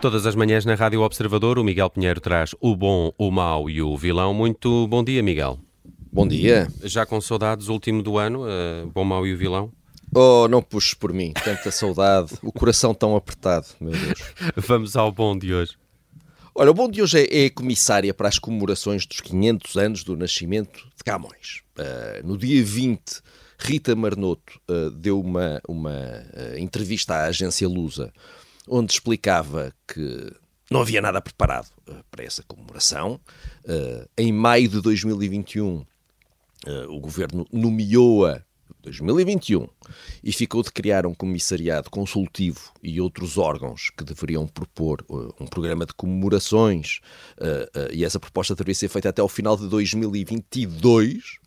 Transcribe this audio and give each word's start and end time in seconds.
Todas 0.00 0.26
as 0.26 0.34
manhãs 0.34 0.66
na 0.66 0.74
Rádio 0.74 1.00
Observador, 1.00 1.58
o 1.58 1.64
Miguel 1.64 1.88
Pinheiro 1.88 2.20
traz 2.20 2.54
o 2.60 2.76
bom, 2.76 3.12
o 3.16 3.30
mau 3.30 3.70
e 3.70 3.80
o 3.80 3.96
vilão. 3.96 4.34
Muito 4.34 4.86
bom 4.88 5.02
dia, 5.02 5.22
Miguel. 5.22 5.58
Bom 6.12 6.28
dia. 6.28 6.68
Já 6.84 7.06
com 7.06 7.18
saudades, 7.18 7.68
último 7.68 8.02
do 8.02 8.18
ano, 8.18 8.42
uh, 8.44 8.86
bom, 8.92 9.04
mau 9.04 9.26
e 9.26 9.32
o 9.32 9.38
vilão? 9.38 9.72
Oh, 10.14 10.46
não 10.48 10.60
puxes 10.62 10.92
por 10.92 11.14
mim, 11.14 11.32
tanta 11.32 11.70
saudade, 11.70 12.34
o 12.42 12.52
coração 12.52 12.94
tão 12.94 13.16
apertado, 13.16 13.66
meu 13.80 13.92
Deus. 13.92 14.20
Vamos 14.56 14.96
ao 14.96 15.10
bom 15.10 15.36
de 15.36 15.54
hoje. 15.54 15.72
Olha, 16.54 16.70
o 16.70 16.74
bom 16.74 16.90
de 16.90 17.00
hoje 17.00 17.18
é, 17.18 17.44
é 17.44 17.46
a 17.46 17.50
comissária 17.50 18.12
para 18.12 18.28
as 18.28 18.38
comemorações 18.38 19.06
dos 19.06 19.20
500 19.22 19.76
anos 19.76 20.04
do 20.04 20.14
nascimento 20.14 20.86
de 20.94 21.02
Camões. 21.04 21.62
Uh, 21.78 22.26
no 22.26 22.36
dia 22.36 22.62
20, 22.62 23.00
Rita 23.58 23.96
Marnoto 23.96 24.60
uh, 24.70 24.90
deu 24.90 25.18
uma, 25.18 25.60
uma 25.66 26.22
entrevista 26.58 27.14
à 27.14 27.24
agência 27.24 27.66
Lusa 27.66 28.12
onde 28.66 28.92
explicava 28.92 29.72
que 29.86 30.32
não 30.70 30.80
havia 30.80 31.00
nada 31.00 31.20
preparado 31.20 31.68
uh, 31.88 31.96
para 32.10 32.24
essa 32.24 32.42
comemoração. 32.42 33.20
Uh, 33.64 34.08
em 34.18 34.32
maio 34.32 34.68
de 34.68 34.80
2021, 34.80 35.76
uh, 35.76 35.86
o 36.88 37.00
governo 37.00 37.46
nomeou-a 37.52 38.42
2021 38.82 39.66
e 40.22 40.32
ficou 40.32 40.62
de 40.62 40.70
criar 40.70 41.06
um 41.06 41.14
comissariado 41.14 41.90
consultivo 41.90 42.72
e 42.80 43.00
outros 43.00 43.36
órgãos 43.36 43.90
que 43.90 44.04
deveriam 44.04 44.46
propor 44.46 45.04
um 45.40 45.46
programa 45.46 45.84
de 45.84 45.92
comemorações 45.92 47.00
e 47.92 48.04
essa 48.04 48.20
proposta 48.20 48.54
deveria 48.54 48.76
ser 48.76 48.88
feita 48.88 49.08
até 49.08 49.20
ao 49.20 49.28
final 49.28 49.56
de 49.56 49.68
2022 49.68 51.38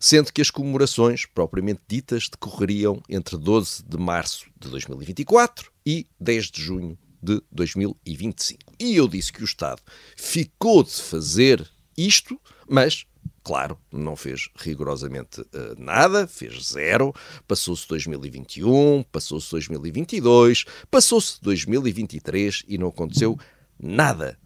sendo 0.00 0.32
que 0.32 0.42
as 0.42 0.50
comemorações, 0.50 1.26
propriamente 1.26 1.80
ditas, 1.88 2.28
decorreriam 2.28 3.02
entre 3.08 3.36
12 3.36 3.84
de 3.84 3.98
março 3.98 4.46
de 4.58 4.68
2024 4.70 5.70
e 5.84 6.06
10 6.20 6.50
de 6.50 6.62
junho 6.62 6.98
de 7.22 7.42
2025. 7.50 8.74
E 8.78 8.96
eu 8.96 9.08
disse 9.08 9.32
que 9.32 9.42
o 9.42 9.44
Estado 9.44 9.82
ficou 10.16 10.82
de 10.82 10.92
fazer 10.92 11.68
isto, 11.96 12.38
mas 12.68 13.06
claro, 13.46 13.78
não 13.92 14.16
fez 14.16 14.48
rigorosamente 14.56 15.40
uh, 15.40 15.46
nada, 15.78 16.26
fez 16.26 16.66
zero, 16.66 17.14
passou-se 17.46 17.86
2021, 17.86 19.04
passou-se 19.04 19.48
2022, 19.52 20.64
passou-se 20.90 21.40
2023 21.40 22.64
e 22.66 22.76
não 22.76 22.88
aconteceu 22.88 23.38
nada. 23.78 24.36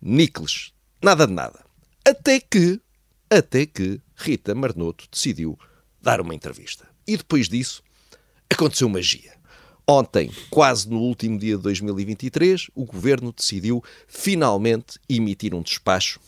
Níqueles, 0.00 0.72
nada 1.02 1.26
de 1.26 1.34
nada. 1.34 1.66
Até 2.02 2.40
que, 2.40 2.80
até 3.28 3.66
que 3.66 4.00
Rita 4.16 4.54
Marnoto 4.54 5.06
decidiu 5.10 5.58
dar 6.00 6.20
uma 6.20 6.34
entrevista. 6.34 6.88
E 7.06 7.16
depois 7.16 7.48
disso, 7.48 7.82
aconteceu 8.50 8.88
magia. 8.88 9.36
Ontem, 9.88 10.32
quase 10.50 10.88
no 10.88 10.98
último 10.98 11.38
dia 11.38 11.56
de 11.56 11.62
2023, 11.62 12.70
o 12.74 12.84
governo 12.84 13.32
decidiu 13.32 13.84
finalmente 14.08 14.98
emitir 15.08 15.54
um 15.54 15.62
despacho 15.62 16.18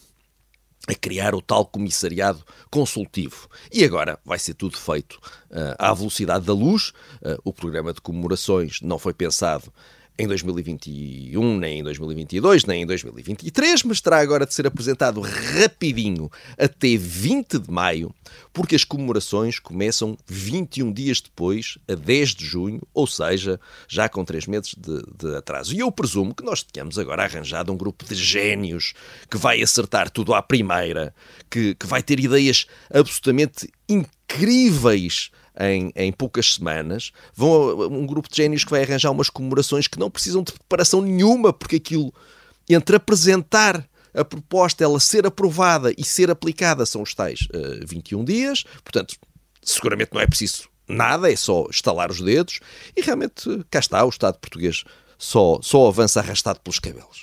a 0.87 0.95
criar 0.95 1.35
o 1.35 1.43
tal 1.43 1.67
comissariado 1.67 2.43
consultivo. 2.71 3.49
E 3.73 3.85
agora 3.85 4.19
vai 4.25 4.39
ser 4.39 4.55
tudo 4.55 4.79
feito 4.79 5.15
uh, 5.51 5.75
à 5.79 5.93
velocidade 5.93 6.47
da 6.47 6.53
luz. 6.53 6.91
Uh, 7.21 7.37
o 7.45 7.53
programa 7.53 7.93
de 7.93 8.01
comemorações 8.01 8.81
não 8.81 8.99
foi 8.99 9.13
pensado 9.13 9.73
em 10.19 10.27
2021, 10.27 11.57
nem 11.59 11.79
em 11.79 11.83
2022, 11.83 12.65
nem 12.65 12.83
em 12.83 12.87
2023, 12.87 13.85
mas 13.85 14.01
terá 14.01 14.19
agora 14.19 14.45
de 14.45 14.53
ser 14.53 14.67
apresentado 14.67 15.21
rapidinho 15.21 16.29
até 16.59 16.97
20 16.97 17.61
de 17.61 17.71
maio, 17.71 18.13
porque 18.53 18.75
as 18.75 18.83
comemorações 18.83 19.61
começam 19.61 20.19
21 20.27 20.93
dias 20.93 21.21
depois, 21.21 21.79
a 21.89 21.95
10 21.95 22.31
de 22.31 22.45
junho, 22.45 22.81
ou 22.93 23.07
seja, 23.07 23.61
já 23.87 24.09
com 24.09 24.25
3 24.25 24.49
meses 24.49 24.75
de, 24.77 25.03
de 25.17 25.37
atraso. 25.37 25.73
E 25.73 25.79
eu 25.79 25.93
presumo 25.93 26.35
que 26.35 26.45
nós 26.45 26.65
tenhamos 26.65 26.99
agora 26.99 27.23
arranjado 27.23 27.73
um 27.73 27.77
grupo 27.77 28.05
de 28.05 28.17
génios 28.17 28.95
que 29.31 29.39
vai 29.39 29.63
acertar 29.63 30.11
tudo 30.11 30.35
à 30.35 30.43
primeira, 30.43 31.15
que, 31.49 31.77
que 31.77 31.87
vai 31.87 32.03
ter 32.03 32.19
ideias 32.19 32.67
absolutamente 32.93 33.71
incríveis 33.89 35.31
em, 35.61 35.93
em 35.97 36.13
poucas 36.13 36.55
semanas. 36.55 37.13
Vão 37.35 37.89
um 37.89 38.07
grupo 38.07 38.29
de 38.29 38.37
génios 38.37 38.65
que 38.65 38.71
vai 38.71 38.83
arranjar 38.83 39.11
umas 39.11 39.31
comemorações 39.31 39.87
que 39.87 39.99
não 39.99 40.11
precisam 40.11 40.43
de 40.43 40.53
preparação 40.53 41.01
nenhuma, 41.01 41.53
porque 41.53 41.77
aquilo 41.77 42.13
entre 42.69 42.97
apresentar 42.97 43.89
a 44.15 44.25
proposta, 44.25 44.83
ela 44.85 44.99
ser 44.99 45.27
aprovada 45.27 45.93
e 45.97 46.05
ser 46.05 46.31
aplicada 46.31 46.85
são 46.87 47.03
os 47.03 47.15
tais 47.15 47.43
uh, 47.55 47.83
eh, 47.83 47.87
21 47.87 48.25
dias. 48.25 48.65
Portanto, 48.83 49.17
seguramente 49.63 50.13
não 50.13 50.21
é 50.21 50.27
preciso 50.27 50.69
nada, 50.89 51.31
é 51.31 51.37
só 51.37 51.67
estalar 51.71 52.11
os 52.11 52.21
dedos 52.21 52.61
e 52.97 53.03
realmente 53.03 53.65
cá 53.71 53.79
está, 53.79 54.05
o 54.05 54.09
Estado 54.09 54.39
português 54.39 54.85
só, 55.19 55.61
só 55.63 55.89
avança 55.89 56.21
arrastado 56.21 56.61
pelos 56.61 56.79
cabelos. 56.79 57.23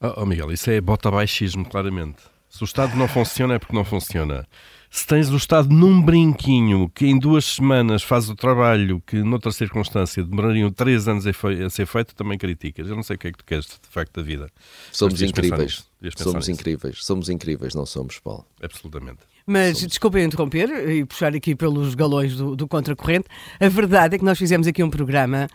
Oh, 0.00 0.22
oh 0.22 0.26
Miguel, 0.26 0.52
isso 0.52 0.70
é 0.70 0.80
bota 0.80 1.10
baixismo, 1.10 1.68
claramente. 1.68 2.18
Se 2.50 2.62
o 2.62 2.66
Estado 2.66 2.96
não 2.96 3.08
funciona 3.08 3.54
é 3.54 3.58
porque 3.58 3.74
não 3.74 3.84
funciona 3.84 4.46
se 4.90 5.06
tens 5.06 5.28
o 5.30 5.36
Estado 5.36 5.68
num 5.68 6.00
brinquinho 6.00 6.90
que 6.94 7.06
em 7.06 7.18
duas 7.18 7.44
semanas 7.44 8.02
faz 8.02 8.28
o 8.30 8.34
trabalho 8.34 9.02
que 9.06 9.22
noutra 9.22 9.52
circunstância 9.52 10.24
demorariam 10.24 10.70
três 10.70 11.06
anos 11.06 11.26
a 11.26 11.70
ser 11.70 11.86
feito, 11.86 12.14
também 12.14 12.38
criticas. 12.38 12.88
Eu 12.88 12.96
não 12.96 13.02
sei 13.02 13.16
o 13.16 13.18
que 13.18 13.28
é 13.28 13.32
que 13.32 13.38
tu 13.38 13.44
queres 13.44 13.66
de 13.66 13.88
facto 13.88 14.14
da 14.14 14.22
vida. 14.22 14.50
Somos 14.90 15.20
incríveis. 15.20 15.86
Somos 16.16 16.48
incríveis. 16.48 17.04
Somos 17.04 17.28
incríveis, 17.28 17.74
não 17.74 17.84
somos, 17.84 18.18
Paulo. 18.18 18.46
Absolutamente. 18.62 19.20
Mas, 19.48 19.78
Somos... 19.78 19.88
desculpem 19.88 20.24
interromper 20.24 20.68
e 20.90 21.06
puxar 21.06 21.34
aqui 21.34 21.54
pelos 21.54 21.94
galões 21.94 22.36
do, 22.36 22.54
do 22.54 22.68
Contracorrente, 22.68 23.26
a 23.58 23.68
verdade 23.68 24.14
é 24.14 24.18
que 24.18 24.24
nós 24.24 24.36
fizemos 24.36 24.66
aqui 24.66 24.82
um 24.82 24.90
programa 24.90 25.48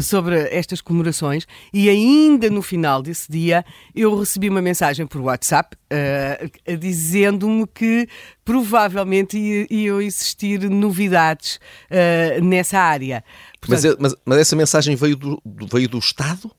sobre 0.00 0.38
estas 0.50 0.80
comemorações 0.80 1.46
e 1.72 1.90
ainda 1.90 2.48
no 2.48 2.62
final 2.62 3.02
desse 3.02 3.30
dia 3.30 3.62
eu 3.94 4.18
recebi 4.18 4.48
uma 4.48 4.62
mensagem 4.62 5.06
por 5.06 5.20
WhatsApp 5.20 5.76
uh, 5.92 6.78
dizendo-me 6.78 7.66
que 7.66 8.08
provavelmente 8.42 9.36
iam 9.70 10.00
existir 10.00 10.70
novidades 10.70 11.60
uh, 11.90 12.42
nessa 12.42 12.78
área. 12.78 13.22
Portanto, 13.60 13.96
mas, 14.00 14.12
mas, 14.12 14.14
mas, 14.24 14.38
essa 14.38 14.56
mensagem 14.56 14.96
veio 14.96 15.16
do, 15.16 15.42
veio 15.70 15.90
do 15.90 15.98
Estado? 15.98 16.50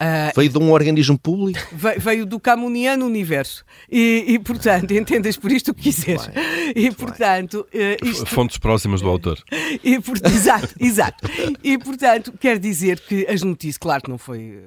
Uh, 0.00 0.32
veio 0.34 0.48
de 0.48 0.58
um 0.58 0.72
organismo 0.72 1.18
público? 1.18 1.60
Veio 2.00 2.24
do 2.24 2.40
Camuniano 2.40 3.04
Universo. 3.04 3.64
E, 3.90 4.24
e, 4.28 4.38
portanto, 4.38 4.92
entendas 4.96 5.36
por 5.36 5.52
isto 5.52 5.72
o 5.72 5.74
que 5.74 5.82
quiseres. 5.82 6.30
e, 6.74 6.90
portanto... 6.90 7.66
Uh, 7.74 8.06
isto... 8.06 8.24
Fontes 8.24 8.56
próximas 8.56 9.02
do 9.02 9.08
autor. 9.08 9.38
E, 9.84 10.00
por... 10.00 10.16
Exato, 10.24 10.74
exato. 10.80 11.28
E, 11.62 11.76
portanto, 11.76 12.32
quer 12.40 12.58
dizer 12.58 12.98
que 13.00 13.26
as 13.28 13.42
notícias, 13.42 13.76
claro 13.76 14.02
que 14.02 14.08
não 14.08 14.16
foi 14.16 14.58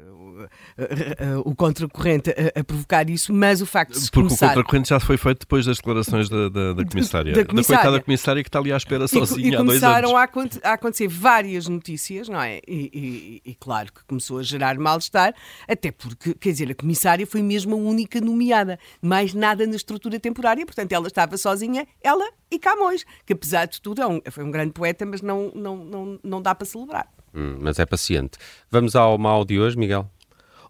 o 1.46 1.56
contracorrente 1.56 2.30
a, 2.32 2.60
a, 2.60 2.64
provocar 2.64 3.10
isso, 3.10 3.34
mas 3.34 3.62
o 3.62 3.66
facto 3.66 3.94
de 3.94 4.02
se 4.02 4.12
Porque 4.12 4.28
começar... 4.30 4.48
o 4.48 4.50
contracorrente 4.50 4.90
já 4.90 5.00
foi 5.00 5.18
feito 5.18 5.40
depois 5.40 5.66
das 5.66 5.78
declarações 5.78 6.30
da, 6.30 6.50
da, 6.50 6.74
da 6.74 6.86
comissária. 6.86 7.34
Da, 7.34 7.46
comissária. 7.46 7.78
da 7.78 7.84
coitada 7.84 8.04
comissária 8.04 8.44
que 8.44 8.50
está 8.50 8.60
ali 8.60 8.72
à 8.72 8.78
espera 8.78 9.08
sozinha 9.08 9.48
e, 9.48 9.52
e 9.52 9.56
há 9.56 9.62
dois 9.62 9.84
anos. 9.84 10.08
começaram 10.08 10.18
a, 10.18 10.70
a, 10.70 10.74
acontecer 10.74 11.08
várias 11.08 11.68
notícias, 11.68 12.30
não 12.30 12.42
é? 12.42 12.60
E, 12.68 13.42
e, 13.46 13.52
e 13.52 13.56
claro 13.56 13.92
que 13.92 14.04
começou 14.06 14.40
a 14.40 14.44
gerar 14.44 14.78
mal-estar, 14.78 15.34
até 15.68 15.92
porque, 15.92 16.34
quer 16.34 16.52
dizer, 16.52 16.72
a 16.72 16.76
comissária 16.76 17.26
foi 17.26 17.42
mesmo 17.42 17.76
a 17.76 17.78
única 17.78 18.20
nomeada, 18.20 18.80
mais 19.02 19.34
nada 19.34 19.66
na 19.66 19.76
estrutura 19.76 20.20
temporária, 20.20 20.66
portanto 20.66 20.92
ela 20.92 21.08
estava 21.08 21.38
sozinha, 21.38 21.88
ela 22.02 22.26
e 22.54 22.60
Camões, 22.60 23.04
que 23.26 23.34
apesar 23.34 23.66
de 23.66 23.82
tudo 23.82 24.02
é 24.02 24.08
um, 24.08 24.22
foi 24.30 24.44
um 24.44 24.52
grande 24.52 24.74
poeta, 24.74 25.06
mas 25.06 25.22
não, 25.22 25.52
não, 25.56 25.78
não, 25.78 26.20
não 26.24 26.42
dá 26.42 26.54
para 26.54 26.66
celebrar. 26.66 27.08
Hum, 27.34 27.58
mas 27.60 27.80
é 27.80 27.86
paciente. 27.86 28.38
Vamos 28.70 28.96
ao 28.96 29.18
mal 29.18 29.44
de 29.44 29.60
hoje, 29.60 29.76
Miguel? 29.76 30.10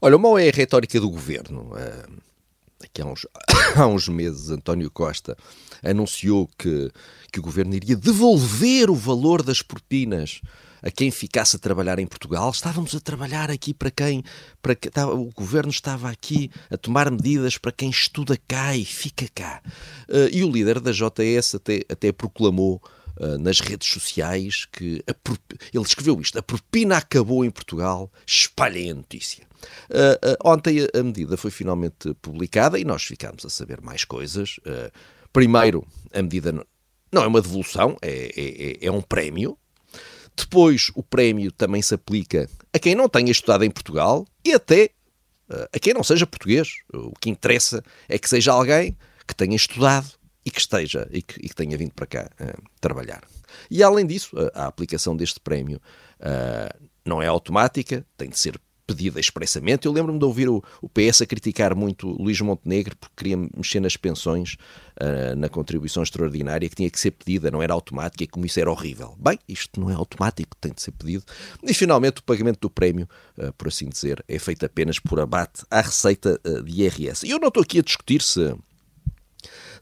Olha, 0.05 0.17
o 0.17 0.19
mal 0.19 0.37
é 0.37 0.49
a 0.49 0.51
retórica 0.51 0.99
do 0.99 1.09
governo. 1.09 1.71
aqui 2.83 3.01
há 3.01 3.05
uns, 3.05 3.25
há 3.77 3.87
uns 3.87 4.09
meses, 4.09 4.49
António 4.49 4.91
Costa 4.91 5.37
anunciou 5.81 6.49
que, 6.57 6.91
que 7.31 7.39
o 7.39 7.41
governo 7.41 7.73
iria 7.73 7.95
devolver 7.95 8.89
o 8.89 8.95
valor 8.95 9.41
das 9.41 9.61
propinas 9.61 10.41
a 10.81 10.91
quem 10.91 11.09
ficasse 11.09 11.55
a 11.55 11.59
trabalhar 11.59 11.99
em 11.99 12.05
Portugal. 12.05 12.51
Estávamos 12.51 12.93
a 12.93 12.99
trabalhar 12.99 13.49
aqui 13.49 13.73
para 13.73 13.89
quem. 13.89 14.21
Para 14.61 14.75
que, 14.75 14.89
o 14.89 15.31
governo 15.33 15.71
estava 15.71 16.09
aqui 16.09 16.51
a 16.69 16.75
tomar 16.75 17.09
medidas 17.09 17.57
para 17.57 17.71
quem 17.71 17.89
estuda 17.89 18.37
cá 18.45 18.75
e 18.75 18.83
fica 18.83 19.25
cá. 19.33 19.61
Uh, 20.09 20.27
e 20.33 20.43
o 20.43 20.51
líder 20.51 20.81
da 20.81 20.91
JS 20.91 21.55
até, 21.55 21.79
até 21.87 22.11
proclamou. 22.11 22.81
Uh, 23.15 23.37
nas 23.37 23.59
redes 23.59 23.87
sociais 23.87 24.65
que 24.71 25.03
a, 25.07 25.13
ele 25.73 25.83
escreveu 25.83 26.19
isto: 26.19 26.37
a 26.39 26.41
propina 26.41 26.97
acabou 26.97 27.45
em 27.45 27.51
Portugal, 27.51 28.11
espalhem 28.25 28.91
a 28.91 28.95
notícia. 28.95 29.45
Uh, 29.89 30.35
ontem 30.43 30.87
a, 30.93 31.03
medida 31.03 31.37
foi 31.37 31.51
finalmente 31.51 32.13
publicada 32.15 32.79
e 32.79 32.83
nós 32.83 33.03
ficámos 33.03 33.45
a 33.45 33.49
saber 33.49 33.81
mais 33.81 34.03
coisas. 34.03 34.59
primeiro, 35.31 35.85
a 36.11 36.21
medida 36.23 36.51
não 37.11 37.23
é 37.23 37.27
uma 37.27 37.41
devolução, 37.41 37.97
é, 38.01 38.31
é, 38.35 38.85
é, 38.85 38.87
é 38.87 38.91
um 38.91 39.01
prémio 39.01 39.57
depois, 40.35 40.91
o 40.95 41.03
prémio 41.03 41.51
também 41.51 41.81
se 41.81 41.93
aplica 41.93 42.49
a 42.73 42.79
quem 42.79 42.95
não 42.95 43.07
tenha 43.07 43.31
estudado 43.31 43.63
em 43.63 43.69
Portugal 43.69 44.25
e 44.43 44.53
até 44.53 44.89
a 45.71 45.79
quem 45.79 45.93
não 45.93 46.03
seja 46.03 46.25
português. 46.25 46.77
O 46.91 47.13
que 47.19 47.29
interessa 47.29 47.83
é 48.09 48.17
que 48.17 48.27
seja 48.27 48.51
alguém 48.51 48.97
que 49.27 49.35
tenha 49.35 49.55
estudado 49.55 50.07
e 50.45 50.51
que 50.51 50.59
esteja 50.59 51.07
e 51.11 51.21
que, 51.21 51.39
e 51.45 51.49
que 51.49 51.55
tenha 51.55 51.77
vindo 51.77 51.93
para 51.93 52.05
cá 52.05 52.29
uh, 52.39 52.61
trabalhar. 52.79 53.23
E 53.69 53.83
além 53.83 54.05
disso, 54.05 54.35
a, 54.53 54.63
a 54.63 54.67
aplicação 54.67 55.15
deste 55.15 55.39
prémio 55.39 55.81
uh, 56.19 56.87
não 57.05 57.21
é 57.21 57.27
automática, 57.27 58.05
tem 58.17 58.29
de 58.29 58.37
ser 58.37 58.59
pedida 58.85 59.19
expressamente. 59.19 59.85
Eu 59.85 59.91
lembro-me 59.91 60.19
de 60.19 60.25
ouvir 60.25 60.49
o, 60.49 60.63
o, 60.81 60.89
PS 60.89 61.21
a 61.21 61.25
criticar 61.25 61.75
muito 61.75 62.07
Luís 62.07 62.39
Montenegro 62.41 62.95
porque 62.97 63.15
queria 63.15 63.37
mexer 63.37 63.79
nas 63.79 63.95
pensões, 63.95 64.57
uh, 65.01 65.35
na 65.35 65.49
contribuição 65.49 66.03
extraordinária, 66.03 66.67
que 66.69 66.75
tinha 66.75 66.89
que 66.89 66.99
ser 66.99 67.11
pedida, 67.11 67.49
não 67.49 67.61
era 67.61 67.73
automática 67.73 68.23
e 68.23 68.27
como 68.27 68.45
isso 68.45 68.59
era 68.59 68.69
horrível. 68.69 69.15
Bem, 69.17 69.39
isto 69.47 69.79
não 69.79 69.89
é 69.89 69.93
automático, 69.93 70.55
tem 70.59 70.73
de 70.73 70.81
ser 70.81 70.91
pedido. 70.91 71.23
E 71.63 71.73
finalmente 71.73 72.19
o 72.19 72.23
pagamento 72.23 72.59
do 72.59 72.69
prémio, 72.69 73.07
uh, 73.37 73.53
por 73.53 73.69
assim 73.69 73.89
dizer, 73.89 74.23
é 74.27 74.37
feito 74.37 74.65
apenas 74.65 74.99
por 74.99 75.19
abate 75.19 75.63
à 75.71 75.81
receita 75.81 76.39
uh, 76.45 76.63
de 76.63 76.81
IRS. 76.81 77.25
E 77.25 77.31
eu 77.31 77.39
não 77.39 77.47
estou 77.47 77.63
aqui 77.63 77.79
a 77.79 77.83
discutir 77.83 78.21
se 78.21 78.53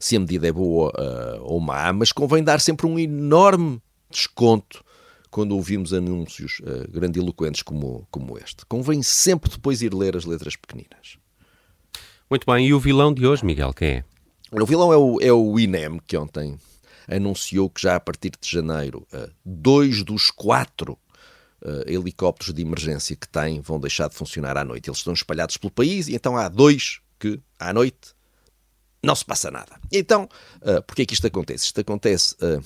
se 0.02 0.16
a 0.16 0.20
medida 0.20 0.48
é 0.48 0.52
boa 0.52 0.90
uh, 0.90 1.42
ou 1.44 1.60
má, 1.60 1.92
mas 1.92 2.10
convém 2.10 2.42
dar 2.42 2.60
sempre 2.60 2.86
um 2.86 2.98
enorme 2.98 3.80
desconto 4.10 4.84
quando 5.30 5.52
ouvimos 5.52 5.94
anúncios 5.94 6.60
uh, 6.64 6.90
grandiloquentes 6.90 7.62
como, 7.62 8.04
como 8.10 8.36
este. 8.36 8.66
Convém 8.66 9.00
sempre 9.00 9.48
depois 9.48 9.80
ir 9.80 9.94
ler 9.94 10.16
as 10.16 10.24
letras 10.24 10.56
pequeninas. 10.56 11.18
Muito 12.28 12.44
bem, 12.44 12.66
e 12.66 12.74
o 12.74 12.80
vilão 12.80 13.14
de 13.14 13.24
hoje, 13.24 13.44
Miguel, 13.44 13.72
quem 13.72 13.88
é? 13.88 14.04
O 14.50 14.66
vilão 14.66 14.92
é 14.92 14.96
o, 14.96 15.20
é 15.20 15.32
o 15.32 15.56
INEM, 15.56 16.00
que 16.04 16.16
ontem 16.16 16.58
anunciou 17.06 17.70
que 17.70 17.82
já 17.82 17.94
a 17.94 18.00
partir 18.00 18.32
de 18.40 18.50
janeiro, 18.50 19.06
uh, 19.14 19.30
dois 19.44 20.02
dos 20.02 20.32
quatro 20.32 20.98
uh, 21.64 21.88
helicópteros 21.88 22.52
de 22.52 22.60
emergência 22.60 23.14
que 23.14 23.28
tem 23.28 23.60
vão 23.60 23.78
deixar 23.78 24.08
de 24.08 24.16
funcionar 24.16 24.56
à 24.56 24.64
noite. 24.64 24.90
Eles 24.90 24.98
estão 24.98 25.12
espalhados 25.12 25.56
pelo 25.58 25.70
país 25.70 26.08
e 26.08 26.16
então 26.16 26.36
há 26.36 26.48
dois 26.48 26.98
que, 27.20 27.40
à 27.56 27.72
noite, 27.72 28.16
não 29.02 29.14
se 29.14 29.24
passa 29.24 29.50
nada. 29.50 29.78
Então, 29.90 30.28
uh, 30.62 30.82
porquê 30.82 31.02
é 31.02 31.06
que 31.06 31.14
isto 31.14 31.26
acontece? 31.26 31.66
Isto 31.66 31.80
acontece 31.80 32.34
uh, 32.34 32.62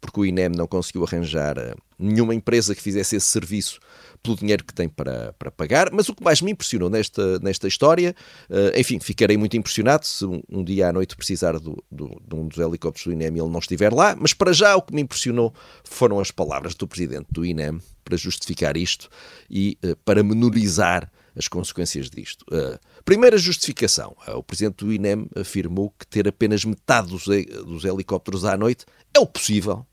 porque 0.00 0.20
o 0.20 0.26
INEM 0.26 0.50
não 0.50 0.66
conseguiu 0.66 1.04
arranjar 1.04 1.58
uh, 1.58 1.76
nenhuma 1.98 2.34
empresa 2.34 2.74
que 2.74 2.82
fizesse 2.82 3.16
esse 3.16 3.26
serviço 3.26 3.80
pelo 4.22 4.36
dinheiro 4.36 4.64
que 4.64 4.74
tem 4.74 4.88
para, 4.88 5.32
para 5.38 5.50
pagar. 5.50 5.90
Mas 5.92 6.08
o 6.08 6.14
que 6.14 6.22
mais 6.22 6.40
me 6.40 6.50
impressionou 6.50 6.90
nesta, 6.90 7.38
nesta 7.40 7.68
história, 7.68 8.14
uh, 8.50 8.78
enfim, 8.78 8.98
ficarei 9.00 9.36
muito 9.36 9.56
impressionado 9.56 10.06
se 10.06 10.24
um, 10.24 10.42
um, 10.50 10.64
dia 10.64 10.88
à 10.88 10.92
noite 10.92 11.16
precisar 11.16 11.58
do, 11.58 11.82
do, 11.90 12.20
de 12.26 12.34
um 12.34 12.48
dos 12.48 12.58
helicópteros 12.58 13.06
do 13.06 13.12
INEM 13.12 13.36
e 13.36 13.40
ele 13.40 13.50
não 13.50 13.60
estiver 13.60 13.92
lá. 13.92 14.16
Mas 14.18 14.32
para 14.32 14.52
já 14.52 14.76
o 14.76 14.82
que 14.82 14.94
me 14.94 15.02
impressionou 15.02 15.54
foram 15.84 16.20
as 16.20 16.30
palavras 16.30 16.74
do 16.74 16.86
presidente 16.86 17.26
do 17.30 17.44
INEM 17.44 17.80
para 18.04 18.16
justificar 18.16 18.76
isto 18.76 19.08
e 19.50 19.78
uh, 19.84 19.96
para 20.04 20.22
menorizar 20.22 21.10
as 21.38 21.46
consequências 21.46 22.10
disto. 22.10 22.44
Uh, 22.50 22.78
primeira 23.04 23.38
justificação: 23.38 24.16
uh, 24.26 24.36
o 24.36 24.42
presidente 24.42 24.84
do 24.84 24.92
INEM 24.92 25.28
afirmou 25.36 25.94
que 25.98 26.06
ter 26.06 26.26
apenas 26.26 26.64
metade 26.64 27.08
dos, 27.08 27.24
dos 27.24 27.84
helicópteros 27.84 28.44
à 28.44 28.56
noite 28.56 28.84
é 29.14 29.20
o 29.20 29.26
possível, 29.26 29.86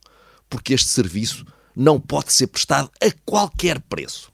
porque 0.50 0.74
este 0.74 0.90
serviço 0.90 1.46
não 1.76 2.00
pode 2.00 2.34
ser 2.34 2.48
prestado 2.48 2.90
a 3.00 3.12
qualquer 3.26 3.80
preço. 3.82 4.32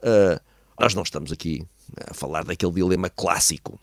Uh, 0.00 0.40
nós 0.78 0.94
não 0.94 1.02
estamos 1.02 1.30
aqui 1.30 1.64
a 2.08 2.14
falar 2.14 2.44
daquele 2.44 2.72
dilema 2.72 3.08
clássico 3.08 3.78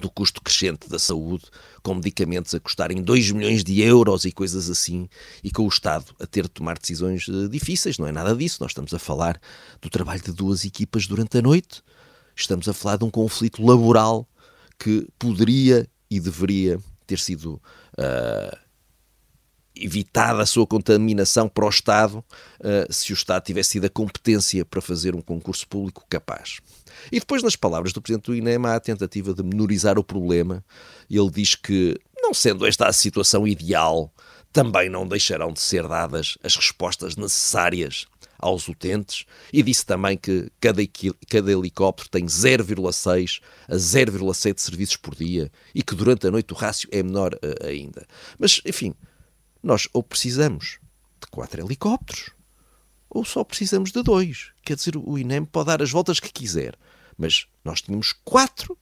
do 0.00 0.10
custo 0.10 0.40
crescente 0.40 0.88
da 0.88 0.98
saúde, 0.98 1.44
com 1.82 1.94
medicamentos 1.94 2.54
a 2.54 2.60
custarem 2.60 3.02
2 3.02 3.32
milhões 3.32 3.62
de 3.62 3.80
euros 3.80 4.24
e 4.24 4.32
coisas 4.32 4.70
assim, 4.70 5.08
e 5.42 5.50
com 5.50 5.64
o 5.64 5.68
Estado 5.68 6.06
a 6.20 6.26
ter 6.26 6.44
de 6.44 6.50
tomar 6.50 6.78
decisões 6.78 7.28
uh, 7.28 7.48
difíceis. 7.48 7.98
Não 7.98 8.06
é 8.06 8.12
nada 8.12 8.34
disso. 8.34 8.58
Nós 8.60 8.70
estamos 8.70 8.94
a 8.94 8.98
falar 8.98 9.40
do 9.80 9.90
trabalho 9.90 10.22
de 10.22 10.32
duas 10.32 10.64
equipas 10.64 11.06
durante 11.06 11.38
a 11.38 11.42
noite, 11.42 11.82
estamos 12.34 12.68
a 12.68 12.72
falar 12.72 12.96
de 12.96 13.04
um 13.04 13.10
conflito 13.10 13.64
laboral 13.64 14.26
que 14.78 15.06
poderia 15.18 15.88
e 16.10 16.18
deveria 16.18 16.78
ter 17.06 17.18
sido 17.18 17.60
uh, 17.98 18.58
evitada 19.74 20.42
a 20.42 20.46
sua 20.46 20.66
contaminação 20.66 21.48
para 21.48 21.64
o 21.64 21.68
Estado 21.68 22.18
uh, 22.18 22.92
se 22.92 23.12
o 23.12 23.14
Estado 23.14 23.44
tivesse 23.44 23.72
tido 23.72 23.86
a 23.86 23.90
competência 23.90 24.64
para 24.64 24.80
fazer 24.80 25.14
um 25.14 25.20
concurso 25.20 25.66
público 25.66 26.04
capaz. 26.08 26.60
E 27.10 27.18
depois, 27.18 27.42
nas 27.42 27.56
palavras 27.56 27.92
do 27.92 28.00
Presidente 28.00 28.26
do 28.26 28.34
INEM, 28.34 28.66
há 28.66 28.76
a 28.76 28.80
tentativa 28.80 29.32
de 29.32 29.42
menorizar 29.42 29.98
o 29.98 30.04
problema. 30.04 30.64
Ele 31.10 31.30
diz 31.30 31.54
que, 31.54 31.98
não 32.20 32.34
sendo 32.34 32.66
esta 32.66 32.86
a 32.86 32.92
situação 32.92 33.46
ideal, 33.46 34.12
também 34.52 34.88
não 34.88 35.08
deixarão 35.08 35.52
de 35.52 35.60
ser 35.60 35.88
dadas 35.88 36.36
as 36.42 36.54
respostas 36.54 37.16
necessárias 37.16 38.06
aos 38.38 38.66
utentes 38.68 39.24
e 39.52 39.62
disse 39.62 39.86
também 39.86 40.16
que 40.16 40.50
cada, 40.60 40.82
cada 41.30 41.52
helicóptero 41.52 42.08
tem 42.10 42.26
0,6 42.26 43.40
a 43.68 43.76
0,7 43.76 44.58
serviços 44.58 44.96
por 44.96 45.14
dia 45.14 45.50
e 45.72 45.80
que 45.80 45.94
durante 45.94 46.26
a 46.26 46.30
noite 46.30 46.52
o 46.52 46.56
rácio 46.56 46.88
é 46.90 47.02
menor 47.02 47.34
uh, 47.34 47.66
ainda. 47.66 48.04
Mas, 48.38 48.60
enfim, 48.66 48.94
nós 49.62 49.88
ou 49.92 50.02
precisamos 50.02 50.78
de 51.20 51.26
quatro 51.28 51.64
helicópteros 51.64 52.30
ou 53.08 53.24
só 53.24 53.44
precisamos 53.44 53.92
de 53.92 54.02
dois. 54.02 54.50
Quer 54.64 54.76
dizer, 54.76 54.96
o 54.96 55.18
INEM 55.18 55.44
pode 55.44 55.66
dar 55.66 55.82
as 55.82 55.90
voltas 55.90 56.18
que 56.18 56.32
quiser, 56.32 56.74
mas 57.16 57.46
nós 57.64 57.82
tínhamos 57.82 58.14
quatro 58.24 58.76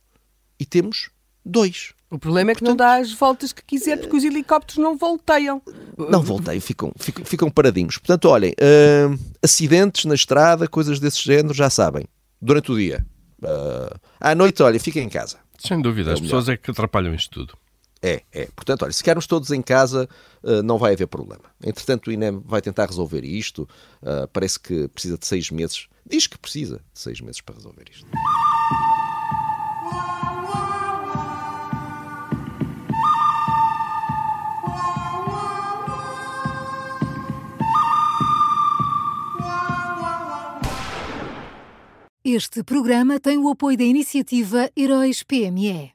e 0.59 0.65
temos 0.65 1.11
dois. 1.45 1.93
O 2.09 2.19
problema 2.19 2.51
é 2.51 2.55
que 2.55 2.61
Portanto, 2.61 2.79
não 2.79 2.87
dá 2.87 2.97
as 2.97 3.13
voltas 3.13 3.53
que 3.53 3.63
quiser 3.63 3.99
porque 3.99 4.17
os 4.17 4.25
helicópteros 4.25 4.83
não 4.83 4.97
volteiam. 4.97 5.63
Não 5.97 6.23
volteiam, 6.23 6.61
ficam, 6.61 6.93
ficam, 6.99 7.25
ficam 7.25 7.51
paradinhos. 7.51 7.99
Portanto, 7.99 8.29
olhem, 8.29 8.53
uh, 8.53 9.19
acidentes 9.43 10.05
na 10.05 10.15
estrada, 10.15 10.67
coisas 10.67 10.99
desse 10.99 11.23
género, 11.23 11.55
já 11.55 11.71
sabem, 11.71 12.05
durante 12.41 12.73
o 12.73 12.77
dia. 12.77 13.07
Uh, 13.43 13.99
à 14.19 14.35
noite, 14.35 14.63
olha, 14.63 14.79
fiquem 14.81 15.05
em 15.05 15.09
casa. 15.09 15.39
Sem 15.59 15.81
dúvida, 15.81 16.11
é 16.11 16.15
as 16.15 16.21
pessoas 16.21 16.49
é 16.49 16.57
que 16.57 16.71
atrapalham 16.71 17.15
isto 17.15 17.31
tudo. 17.31 17.57
É, 18.03 18.23
é. 18.33 18.49
Portanto, 18.57 18.83
olha, 18.83 18.93
se 18.93 18.99
ficarmos 18.99 19.27
todos 19.27 19.51
em 19.51 19.61
casa, 19.61 20.09
uh, 20.43 20.63
não 20.63 20.79
vai 20.79 20.95
haver 20.95 21.07
problema. 21.07 21.45
Entretanto, 21.63 22.09
o 22.09 22.13
INEM 22.13 22.43
vai 22.45 22.63
tentar 22.63 22.87
resolver 22.87 23.25
isto. 23.25 23.69
Uh, 24.03 24.27
parece 24.33 24.59
que 24.59 24.89
precisa 24.89 25.19
de 25.19 25.27
seis 25.27 25.51
meses. 25.51 25.87
Diz 26.07 26.27
que 26.27 26.39
precisa 26.39 26.77
de 26.93 26.99
seis 26.99 27.21
meses 27.21 27.41
para 27.41 27.57
resolver 27.57 27.85
isto. 27.91 28.07
Este 42.25 42.63
programa 42.63 43.19
tem 43.19 43.39
o 43.39 43.49
apoio 43.49 43.77
da 43.77 43.85
iniciativa 43.85 44.71
Heróis 44.77 45.23
PME. 45.23 45.93